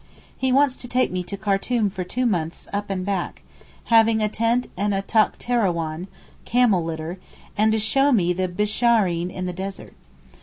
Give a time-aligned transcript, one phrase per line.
[0.35, 3.43] He wants to take me to Khartoum for two months up and back,
[3.83, 6.07] having a tent and a takhterawan
[6.43, 7.19] (camel litter)
[7.55, 9.93] and to show me the Bishareen in the desert.